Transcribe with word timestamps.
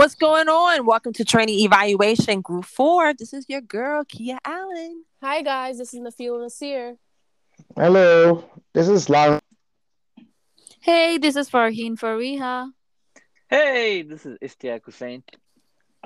What's 0.00 0.14
going 0.14 0.48
on? 0.48 0.86
Welcome 0.86 1.12
to 1.12 1.26
Training 1.26 1.60
Evaluation 1.60 2.40
Group 2.40 2.64
4. 2.64 3.12
This 3.12 3.34
is 3.34 3.44
your 3.50 3.60
girl, 3.60 4.02
Kia 4.02 4.38
Allen. 4.46 5.04
Hi, 5.22 5.42
guys. 5.42 5.76
This 5.76 5.92
is 5.92 6.00
Nafil 6.00 6.40
Nasir. 6.40 6.96
Hello, 7.76 8.42
this 8.72 8.88
is 8.88 9.10
Lauren. 9.10 9.40
Hey, 10.80 11.18
this 11.18 11.36
is 11.36 11.50
Farheen 11.50 11.98
Fariha. 11.98 12.70
Hey, 13.50 14.00
this 14.00 14.24
is 14.24 14.38
Istiak 14.38 14.86
Hussein. 14.86 15.22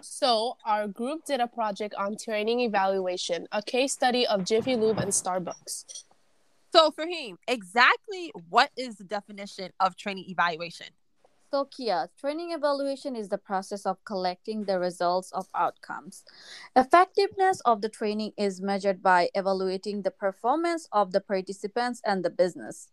So, 0.03 0.57
our 0.67 0.89
group 0.89 1.25
did 1.25 1.39
a 1.39 1.47
project 1.47 1.95
on 1.97 2.17
training 2.17 2.63
evaluation, 2.63 3.47
a 3.53 3.63
case 3.63 3.93
study 3.93 4.27
of 4.27 4.45
Jiffy 4.45 4.75
Lube 4.75 4.99
and 4.99 5.13
Starbucks. 5.13 5.85
So, 6.75 6.91
Fahim, 6.91 7.37
exactly 7.47 8.33
what 8.49 8.73
is 8.77 8.97
the 8.97 9.05
definition 9.05 9.71
of 9.79 9.97
training 9.97 10.25
evaluation? 10.27 10.89
So, 11.55 11.67
Kia, 11.67 12.11
training 12.19 12.51
evaluation 12.51 13.15
is 13.15 13.29
the 13.29 13.39
process 13.39 13.87
of 13.87 14.05
collecting 14.05 14.65
the 14.65 14.81
results 14.81 15.31
of 15.31 15.47
outcomes. 15.55 16.25
Effectiveness 16.75 17.61
of 17.61 17.81
the 17.81 17.89
training 17.89 18.33
is 18.37 18.61
measured 18.61 19.05
by 19.05 19.31
evaluating 19.37 20.03
the 20.03 20.11
performance 20.11 20.89
of 20.91 21.13
the 21.13 21.21
participants 21.21 22.03
and 22.05 22.25
the 22.25 22.31
business. 22.31 22.89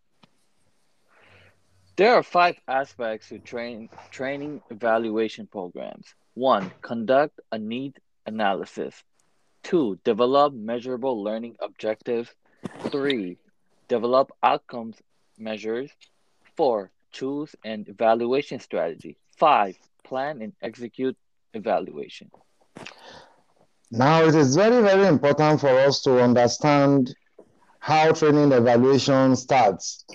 There 1.96 2.14
are 2.14 2.22
five 2.22 2.58
aspects 2.68 3.30
to 3.30 3.40
train, 3.40 3.90
training 4.12 4.62
evaluation 4.70 5.48
programs. 5.48 6.14
One, 6.36 6.72
conduct 6.84 7.40
a 7.52 7.58
need 7.58 7.98
analysis. 8.28 8.94
Two, 9.64 9.98
develop 10.04 10.54
measurable 10.54 11.24
learning 11.24 11.55
objectives. 11.62 12.30
Three, 12.91 13.40
develop 13.88 14.32
outcomes 14.44 15.02
measures. 15.40 15.90
Four, 16.55 16.91
choose 17.12 17.56
an 17.64 17.86
evaluation 17.88 18.60
strategy. 18.60 19.18
Five, 19.38 19.78
plan 20.04 20.42
and 20.42 20.54
execute 20.62 21.18
evaluation. 21.54 22.30
Now, 23.92 24.24
it 24.24 24.36
is 24.36 24.56
very, 24.56 24.82
very 24.82 25.08
important 25.08 25.60
for 25.60 25.70
us 25.70 26.02
to 26.04 26.22
understand 26.22 27.13
how 27.80 28.12
training 28.13 28.52
evaluation 28.52 29.35
starts, 29.35 30.05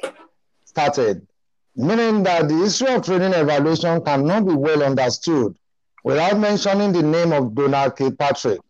started, 0.64 1.26
meaning 1.74 2.22
that 2.22 2.48
the 2.48 2.54
history 2.56 2.94
of 2.94 3.04
training 3.04 3.34
evaluation 3.34 4.02
cannot 4.02 4.46
be 4.46 4.54
well 4.54 4.82
understood 4.82 5.56
without 6.04 6.38
mentioning 6.38 6.92
the 6.92 7.02
name 7.02 7.32
of 7.32 7.54
Donald 7.54 7.96
Kirkpatrick, 7.96 8.60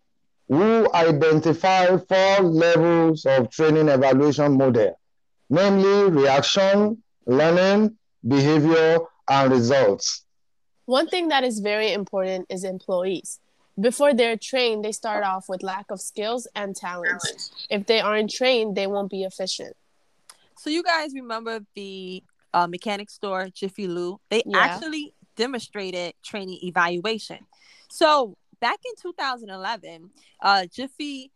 who 0.48 0.92
identified 0.94 2.06
four 2.08 2.40
levels 2.40 3.26
of 3.26 3.50
training 3.50 3.88
evaluation 3.88 4.56
model, 4.56 4.98
namely 5.50 6.10
reaction, 6.10 7.02
learning, 7.26 7.96
behavior, 8.26 8.98
and 9.28 9.50
results. 9.52 10.24
One 10.84 11.08
thing 11.08 11.28
that 11.28 11.42
is 11.44 11.58
very 11.58 11.92
important 11.92 12.46
is 12.48 12.62
employees. 12.62 13.40
Before 13.78 14.14
they're 14.14 14.36
trained, 14.36 14.84
they 14.84 14.92
start 14.92 15.24
off 15.24 15.48
with 15.48 15.62
lack 15.62 15.90
of 15.90 16.00
skills 16.00 16.46
and 16.54 16.74
talents. 16.76 17.66
If 17.68 17.86
they 17.86 18.00
aren't 18.00 18.30
trained, 18.30 18.76
they 18.76 18.86
won't 18.86 19.10
be 19.10 19.24
efficient. 19.24 19.76
So, 20.58 20.70
you 20.70 20.82
guys 20.82 21.12
remember 21.12 21.60
the 21.74 22.22
uh, 22.54 22.66
mechanic 22.66 23.10
store, 23.10 23.48
Jiffy 23.52 23.86
Lube? 23.86 24.20
They 24.30 24.42
Yeah. 24.46 24.58
actually 24.60 25.12
demonstrated 25.36 26.14
training 26.24 26.60
evaluation. 26.62 27.46
So, 27.90 28.36
back 28.60 28.78
in 28.86 28.94
2011, 29.00 30.10
uh, 30.40 30.66
Jiffy 30.66 31.30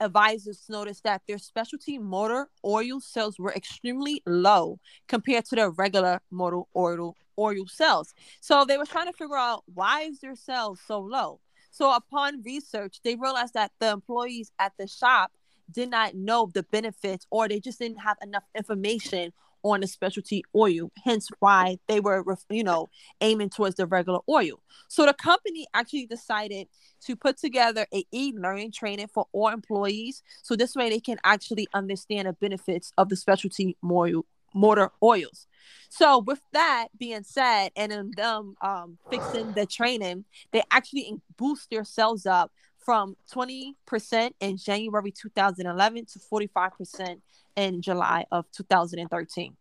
advisors 0.00 0.64
noticed 0.68 1.04
that 1.04 1.22
their 1.26 1.38
specialty 1.38 1.98
motor 1.98 2.48
oil 2.64 3.00
sales 3.00 3.38
were 3.38 3.52
extremely 3.52 4.22
low 4.26 4.78
compared 5.08 5.44
to 5.46 5.56
their 5.56 5.70
regular 5.70 6.20
motor 6.30 6.62
oil 6.76 7.16
oil 7.38 7.66
sales. 7.66 8.14
So 8.40 8.64
they 8.64 8.78
were 8.78 8.86
trying 8.86 9.06
to 9.06 9.12
figure 9.12 9.36
out 9.36 9.64
why 9.72 10.02
is 10.02 10.20
their 10.20 10.36
sales 10.36 10.80
so 10.86 11.00
low. 11.00 11.40
So 11.70 11.92
upon 11.92 12.42
research, 12.42 13.00
they 13.02 13.16
realized 13.16 13.54
that 13.54 13.72
the 13.80 13.90
employees 13.90 14.52
at 14.60 14.72
the 14.78 14.86
shop 14.86 15.32
did 15.70 15.90
not 15.90 16.14
know 16.14 16.50
the 16.52 16.62
benefits 16.64 17.26
or 17.30 17.48
they 17.48 17.58
just 17.58 17.80
didn't 17.80 17.98
have 17.98 18.16
enough 18.22 18.44
information 18.54 19.32
on 19.64 19.80
the 19.80 19.86
specialty 19.86 20.44
oil 20.54 20.92
hence 21.02 21.28
why 21.40 21.78
they 21.88 21.98
were 21.98 22.22
you 22.50 22.62
know 22.62 22.88
aiming 23.20 23.50
towards 23.50 23.76
the 23.76 23.86
regular 23.86 24.20
oil. 24.28 24.60
So 24.88 25.06
the 25.06 25.14
company 25.14 25.66
actually 25.74 26.06
decided 26.06 26.68
to 27.06 27.16
put 27.16 27.38
together 27.38 27.86
a 27.92 28.04
e-learning 28.12 28.72
training 28.72 29.08
for 29.12 29.26
all 29.32 29.48
employees. 29.48 30.22
So 30.42 30.54
this 30.54 30.76
way 30.76 30.90
they 30.90 31.00
can 31.00 31.18
actually 31.24 31.66
understand 31.74 32.28
the 32.28 32.34
benefits 32.34 32.92
of 32.98 33.08
the 33.08 33.16
specialty 33.16 33.76
motor 33.82 34.90
oils. 35.02 35.46
So 35.88 36.18
with 36.18 36.40
that 36.52 36.88
being 36.98 37.24
said 37.24 37.70
and 37.76 37.92
in 37.92 38.10
them 38.16 38.56
um, 38.60 38.98
fixing 39.10 39.52
the 39.52 39.66
training 39.66 40.24
they 40.52 40.62
actually 40.70 41.14
boost 41.36 41.70
their 41.70 41.84
sales 41.84 42.26
up 42.26 42.52
from 42.84 43.16
20% 43.32 44.30
in 44.40 44.56
january 44.56 45.10
2011 45.12 46.06
to 46.06 46.18
45% 46.18 47.20
in 47.56 47.80
july 47.82 48.24
of 48.30 48.44
2013 48.52 49.56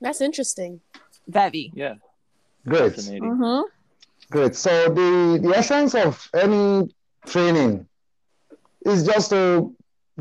That's 0.00 0.20
interesting. 0.20 0.80
very 1.28 1.70
Yeah, 1.74 1.94
Great, 2.66 2.94
fascinating. 2.94 3.30
mm-hmm. 3.30 3.62
great. 4.30 4.54
So 4.56 4.70
the, 4.88 5.38
the 5.42 5.52
essence 5.56 5.94
of 5.94 6.28
any 6.34 6.88
training 7.26 7.86
is 8.84 9.04
just 9.06 9.30
to 9.30 9.74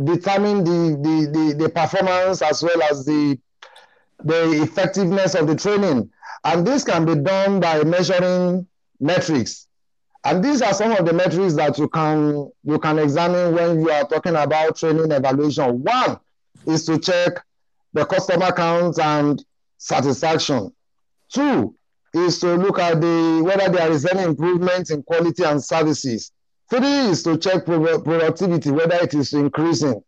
determine 0.03 0.63
the, 0.63 0.81
the, 1.05 1.15
the, 1.35 1.45
the 1.63 1.69
performance 1.69 2.41
as 2.41 2.63
well 2.63 2.81
as 2.89 3.05
the, 3.05 3.37
the 4.23 4.61
effectiveness 4.63 5.35
of 5.35 5.47
the 5.47 5.55
training. 5.55 6.09
And 6.45 6.65
this 6.67 6.83
can 6.83 7.05
be 7.05 7.15
done 7.15 7.59
by 7.59 7.83
measuring 7.83 8.67
metrics. 8.99 9.67
And 10.25 10.43
these 10.43 10.61
are 10.61 10.73
some 10.73 10.91
of 10.91 11.05
the 11.05 11.13
metrics 11.13 11.53
that 11.55 11.77
you 11.77 11.89
can 11.89 12.49
you 12.63 12.79
can 12.79 12.99
examine 12.99 13.53
when 13.53 13.81
you 13.81 13.89
are 13.91 14.07
talking 14.07 14.35
about 14.35 14.77
training 14.77 15.11
evaluation. 15.11 15.83
One 15.83 16.17
is 16.65 16.85
to 16.85 16.97
check 16.97 17.43
the 17.91 18.05
customer 18.05 18.51
count 18.51 18.99
and 18.99 19.43
satisfaction. 19.77 20.73
Two 21.29 21.75
is 22.13 22.39
to 22.39 22.55
look 22.55 22.79
at 22.79 23.01
the 23.01 23.41
whether 23.43 23.69
there 23.69 23.91
is 23.91 24.05
any 24.05 24.23
improvement 24.23 24.91
in 24.91 25.03
quality 25.03 25.43
and 25.43 25.61
services. 25.61 26.31
Three 26.69 27.09
is 27.11 27.23
to 27.23 27.37
check 27.37 27.65
pro- 27.65 28.01
productivity, 28.01 28.71
whether 28.71 28.95
it 28.95 29.13
is 29.13 29.33
increasing. 29.33 30.01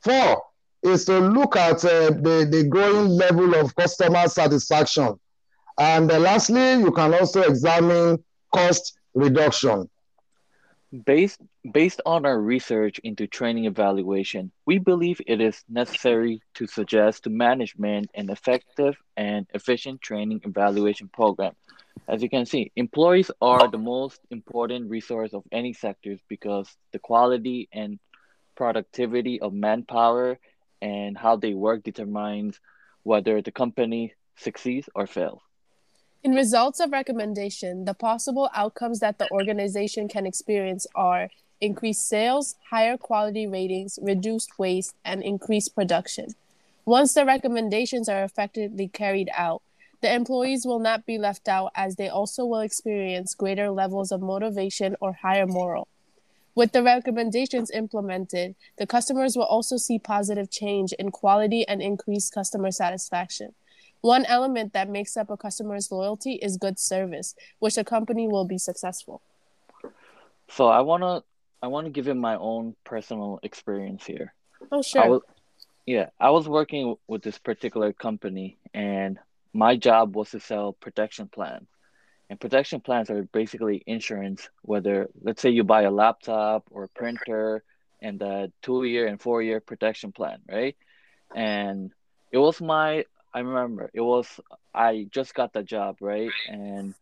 Four 0.00 0.42
is 0.82 1.04
to 1.06 1.18
look 1.18 1.56
at 1.56 1.84
uh, 1.84 2.10
the, 2.10 2.46
the 2.50 2.64
growing 2.68 3.08
level 3.08 3.54
of 3.54 3.74
customer 3.74 4.28
satisfaction. 4.28 5.18
And 5.78 6.10
uh, 6.10 6.18
lastly, 6.20 6.74
you 6.74 6.92
can 6.92 7.12
also 7.14 7.42
examine 7.42 8.22
cost 8.54 8.96
reduction. 9.16 9.88
Based 11.04 11.40
based 11.72 12.00
on 12.06 12.24
our 12.24 12.40
research 12.40 13.00
into 13.00 13.26
training 13.26 13.64
evaluation, 13.64 14.52
we 14.66 14.78
believe 14.78 15.20
it 15.26 15.40
is 15.40 15.64
necessary 15.68 16.40
to 16.54 16.66
suggest 16.66 17.24
to 17.24 17.30
management 17.30 18.08
an 18.14 18.30
effective 18.30 18.94
and 19.16 19.46
efficient 19.52 20.00
training 20.00 20.40
evaluation 20.44 21.08
program. 21.08 21.54
As 22.06 22.22
you 22.22 22.30
can 22.30 22.46
see, 22.46 22.70
employees 22.76 23.30
are 23.40 23.68
the 23.68 23.78
most 23.78 24.20
important 24.30 24.88
resource 24.88 25.34
of 25.34 25.42
any 25.50 25.72
sectors 25.72 26.20
because 26.28 26.68
the 26.92 27.00
quality 27.00 27.68
and 27.72 27.98
productivity 28.54 29.40
of 29.40 29.52
manpower 29.52 30.38
and 30.80 31.18
how 31.18 31.36
they 31.36 31.52
work 31.52 31.82
determines 31.82 32.60
whether 33.02 33.42
the 33.42 33.50
company 33.50 34.14
succeeds 34.36 34.88
or 34.94 35.06
fails. 35.06 35.42
In 36.26 36.34
results 36.34 36.80
of 36.80 36.90
recommendation, 36.90 37.84
the 37.84 37.94
possible 37.94 38.50
outcomes 38.52 38.98
that 38.98 39.18
the 39.18 39.30
organization 39.30 40.08
can 40.08 40.26
experience 40.26 40.84
are 40.96 41.28
increased 41.60 42.08
sales, 42.08 42.56
higher 42.68 42.96
quality 42.96 43.46
ratings, 43.46 43.96
reduced 44.02 44.58
waste, 44.58 44.96
and 45.04 45.22
increased 45.22 45.76
production. 45.76 46.34
Once 46.84 47.14
the 47.14 47.24
recommendations 47.24 48.08
are 48.08 48.24
effectively 48.24 48.88
carried 48.88 49.30
out, 49.36 49.62
the 50.00 50.12
employees 50.12 50.66
will 50.66 50.80
not 50.80 51.06
be 51.06 51.16
left 51.16 51.46
out 51.46 51.70
as 51.76 51.94
they 51.94 52.08
also 52.08 52.44
will 52.44 52.58
experience 52.58 53.36
greater 53.36 53.70
levels 53.70 54.10
of 54.10 54.20
motivation 54.20 54.96
or 55.00 55.12
higher 55.12 55.46
moral. 55.46 55.86
With 56.56 56.72
the 56.72 56.82
recommendations 56.82 57.70
implemented, 57.70 58.56
the 58.78 58.86
customers 58.88 59.36
will 59.36 59.44
also 59.44 59.76
see 59.76 60.00
positive 60.00 60.50
change 60.50 60.92
in 60.94 61.12
quality 61.12 61.64
and 61.68 61.80
increased 61.80 62.34
customer 62.34 62.72
satisfaction. 62.72 63.54
One 64.00 64.24
element 64.24 64.72
that 64.72 64.88
makes 64.88 65.16
up 65.16 65.30
a 65.30 65.36
customer's 65.36 65.90
loyalty 65.90 66.34
is 66.34 66.56
good 66.56 66.78
service, 66.78 67.34
which 67.58 67.76
a 67.76 67.84
company 67.84 68.28
will 68.28 68.46
be 68.46 68.58
successful. 68.58 69.22
So 70.48 70.66
I 70.66 70.80
wanna 70.80 71.22
I 71.62 71.66
wanna 71.68 71.90
give 71.90 72.06
you 72.06 72.14
my 72.14 72.36
own 72.36 72.76
personal 72.84 73.40
experience 73.42 74.04
here. 74.04 74.34
Oh, 74.70 74.78
I 74.78 74.82
sure. 74.82 75.08
was, 75.08 75.22
yeah, 75.86 76.10
I 76.20 76.30
was 76.30 76.48
working 76.48 76.96
with 77.06 77.22
this 77.22 77.38
particular 77.38 77.92
company, 77.92 78.58
and 78.74 79.18
my 79.52 79.76
job 79.76 80.14
was 80.16 80.30
to 80.30 80.40
sell 80.40 80.72
protection 80.72 81.28
plans. 81.28 81.68
And 82.28 82.40
protection 82.40 82.80
plans 82.80 83.08
are 83.08 83.22
basically 83.22 83.82
insurance, 83.86 84.48
whether, 84.62 85.08
let's 85.22 85.40
say, 85.40 85.50
you 85.50 85.62
buy 85.62 85.82
a 85.82 85.90
laptop 85.90 86.64
or 86.70 86.84
a 86.84 86.88
printer 86.88 87.62
and 88.02 88.20
a 88.20 88.50
two 88.62 88.84
year 88.84 89.06
and 89.06 89.20
four 89.20 89.42
year 89.42 89.60
protection 89.60 90.10
plan, 90.10 90.40
right? 90.50 90.76
And 91.34 91.92
it 92.32 92.38
was 92.38 92.60
my, 92.60 93.04
I 93.36 93.40
remember, 93.40 93.90
it 93.94 94.02
was, 94.02 94.40
I 94.74 95.08
just 95.12 95.34
got 95.34 95.54
the 95.54 95.64
job, 95.64 95.98
right? 96.00 96.34
And 96.46 96.94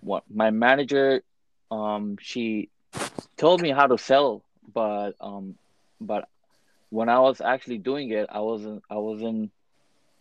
what 0.00 0.24
my 0.32 0.50
manager 0.50 1.22
um 1.70 2.16
she 2.20 2.70
told 3.38 3.60
me 3.60 3.70
how 3.70 3.86
to 3.86 3.98
sell, 3.98 4.44
but 4.74 5.12
um 5.20 5.56
but 6.00 6.28
when 6.90 7.08
I 7.08 7.20
was 7.20 7.40
actually 7.40 7.78
doing 7.78 8.10
it, 8.10 8.26
I 8.30 8.40
wasn't 8.40 8.82
I 8.90 8.96
wasn't 8.96 9.52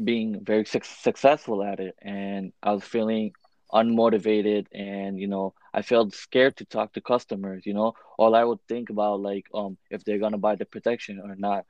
being 0.04 0.44
very 0.44 0.66
su- 0.66 0.80
successful 0.84 1.64
at 1.64 1.80
it, 1.80 1.96
and 2.02 2.54
I 2.64 2.74
was 2.74 2.84
feeling 2.84 3.32
unmotivated, 3.74 4.68
and 4.74 5.20
you 5.20 5.28
know 5.28 5.54
I 5.74 5.82
felt 5.84 6.14
scared 6.14 6.58
to 6.58 6.66
talk 6.66 6.94
to 6.94 7.02
customers. 7.02 7.66
You 7.66 7.74
know, 7.76 7.94
all 8.18 8.36
I 8.36 8.44
would 8.44 8.60
think 8.70 8.90
about 8.90 9.22
like 9.22 9.46
um 9.54 9.78
if 9.92 10.04
they're 10.06 10.20
gonna 10.20 10.38
buy 10.38 10.56
the 10.56 10.66
protection 10.66 11.22
or 11.24 11.36
not, 11.36 11.66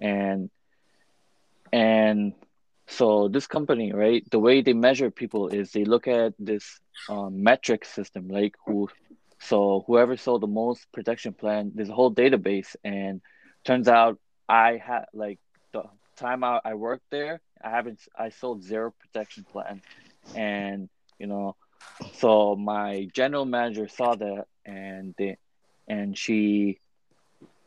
and 0.00 0.50
and 1.72 2.32
so 2.90 3.28
this 3.28 3.46
company, 3.46 3.92
right, 3.92 4.28
the 4.30 4.38
way 4.38 4.62
they 4.62 4.72
measure 4.72 5.10
people 5.10 5.48
is 5.48 5.70
they 5.70 5.84
look 5.84 6.08
at 6.08 6.34
this 6.38 6.80
um, 7.08 7.42
metric 7.42 7.84
system, 7.84 8.28
like 8.28 8.56
who, 8.66 8.88
so 9.38 9.84
whoever 9.86 10.16
sold 10.16 10.42
the 10.42 10.48
most 10.48 10.86
protection 10.92 11.32
plan, 11.32 11.72
there's 11.74 11.88
a 11.88 11.94
whole 11.94 12.12
database, 12.12 12.74
and 12.84 13.20
turns 13.64 13.86
out 13.86 14.18
I 14.48 14.80
had 14.84 15.04
like 15.14 15.38
the 15.72 15.84
time 16.16 16.42
I, 16.42 16.60
I 16.64 16.74
worked 16.74 17.08
there, 17.10 17.40
I 17.62 17.70
haven't, 17.70 18.00
I 18.18 18.30
sold 18.30 18.64
zero 18.64 18.92
protection 18.98 19.44
plan, 19.44 19.82
and 20.34 20.88
you 21.18 21.28
know, 21.28 21.54
so 22.14 22.56
my 22.56 23.08
general 23.14 23.44
manager 23.44 23.86
saw 23.86 24.16
that, 24.16 24.46
and 24.66 25.14
they, 25.16 25.36
and 25.86 26.18
she, 26.18 26.80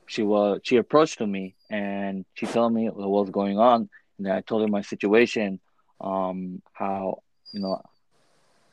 she 0.05 0.21
was 0.21 0.59
she 0.63 0.75
approached 0.75 1.19
to 1.19 1.25
me 1.25 1.55
and 1.69 2.25
she 2.33 2.45
told 2.45 2.73
me 2.73 2.89
what 2.89 3.09
was 3.09 3.29
going 3.29 3.57
on 3.57 3.89
and 4.17 4.31
I 4.31 4.41
told 4.41 4.61
her 4.61 4.67
my 4.67 4.81
situation, 4.81 5.59
um, 6.01 6.61
how 6.73 7.23
you 7.51 7.59
know 7.59 7.81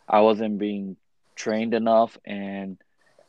I 0.08 0.20
wasn't 0.20 0.58
being 0.58 0.96
trained 1.36 1.74
enough, 1.74 2.18
and 2.24 2.78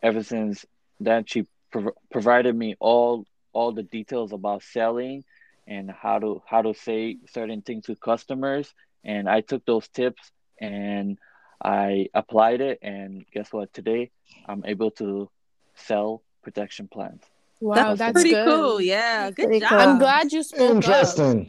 ever 0.02 0.24
since 0.24 0.66
then 1.00 1.26
she 1.26 1.48
prov- 1.72 1.98
provided 2.12 2.56
me 2.56 2.76
all 2.80 3.26
all 3.54 3.72
the 3.72 3.84
details 3.84 4.32
about 4.32 4.64
selling 4.64 5.24
and 5.68 5.92
how 5.92 6.20
to 6.20 6.42
how 6.46 6.62
to 6.62 6.74
say 6.74 7.18
certain 7.30 7.62
things 7.62 7.86
to 7.86 7.96
customers, 7.96 8.74
and 9.04 9.30
I 9.30 9.42
took 9.42 9.66
those 9.66 9.88
tips 9.88 10.32
and 10.60 11.18
I 11.64 12.08
applied 12.14 12.62
it, 12.62 12.80
and 12.82 13.26
guess 13.34 13.54
what? 13.54 13.74
Today 13.74 14.12
I'm 14.48 14.64
able 14.66 14.92
to 14.92 15.30
sell 15.76 16.24
protection 16.44 16.88
plans. 16.88 17.22
Wow, 17.60 17.76
That's, 17.76 18.00
that's, 18.00 18.14
pretty 18.14 18.32
good. 18.32 18.48
cool. 18.48 18.82
Yeah, 18.82 19.30
good 19.30 19.46
Pretty 19.46 19.60
job. 19.60 19.70
cool. 19.70 19.80
I'm 19.80 20.00
glad 20.00 20.34
you 20.34 20.42
spoke 20.42 20.84
up. 20.88 21.48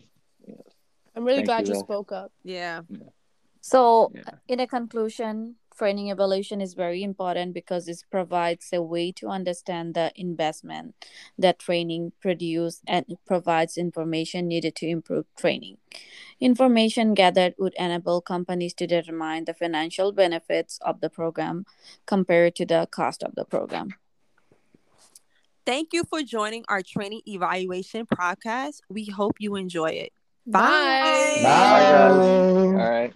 Interesting. 1.15 1.21
I'm 1.21 1.25
really 1.25 1.47
Thank 1.47 1.47
glad 1.47 1.69
you, 1.69 1.75
you 1.75 1.81
spoke 1.81 2.13
up. 2.13 2.33
Yeah. 2.43 2.83
So, 3.61 4.11
Yeah. 4.15 4.39
in 4.49 4.61
a 4.61 4.67
conclusion, 4.67 5.57
training 5.77 6.09
evaluation 6.09 6.61
is 6.61 6.75
very 6.75 7.03
important 7.03 7.55
because 7.55 7.89
it 7.89 8.05
provides 8.11 8.73
a 8.73 8.83
way 8.83 9.13
to 9.13 9.29
understand 9.29 9.95
the 9.95 10.13
investment 10.17 10.95
that 11.39 11.59
training 11.59 12.13
produce 12.21 12.83
and 12.87 13.05
it 13.09 13.19
provides 13.25 13.79
information 13.79 14.49
needed 14.49 14.75
to 14.77 14.87
improve 14.87 15.27
training. 15.37 15.79
Information 16.41 17.15
gathered 17.15 17.55
would 17.59 17.75
enable 17.79 18.21
companies 18.21 18.75
to 18.75 18.87
determine 18.87 19.45
the 19.45 19.55
financial 19.55 20.13
benefits 20.13 20.79
of 20.83 21.01
the 21.01 21.09
program 21.09 21.65
compared 22.07 22.57
to 22.57 22.67
the 22.67 22.89
cost 22.91 23.23
of 23.23 23.35
the 23.35 23.45
program. 23.45 23.95
Thank 25.65 25.93
you 25.93 26.03
for 26.05 26.23
joining 26.23 26.65
our 26.69 26.83
training 26.83 27.23
evaluation 27.27 28.07
podcast. 28.07 28.81
We 28.89 29.07
hope 29.07 29.37
you 29.39 29.55
enjoy 29.55 29.91
it. 29.91 30.13
Bye. 30.47 31.43
Bye. 31.43 31.69
Bye, 31.69 31.85
guys. 31.87 32.33
Bye. 32.51 32.75
All 32.75 32.91
right. 32.91 33.15